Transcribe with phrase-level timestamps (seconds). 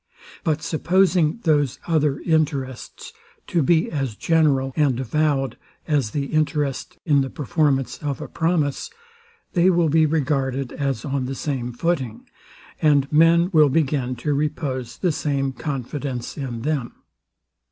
[0.43, 3.13] But supposing those other interests
[3.45, 8.89] to be as general and avowed as the interest in the performance of a promise,
[9.53, 12.27] they will be regarded as on the same footing,
[12.81, 16.95] and men will begin to repose the same confidence in them.